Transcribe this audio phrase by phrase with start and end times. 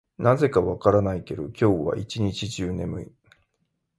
[0.17, 3.11] なぜか分からないけど、今日は一日中眠い。